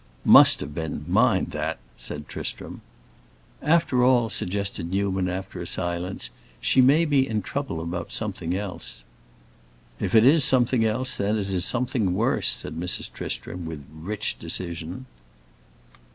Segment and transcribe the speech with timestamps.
[0.25, 2.81] "Must have been; mind that!" said Tristram.
[3.61, 9.03] "After all," suggested Newman, after a silence, "she may be in trouble about something else."
[9.99, 13.13] "If it is something else, then it is something worse," said Mrs.
[13.13, 15.05] Tristram, with rich decision.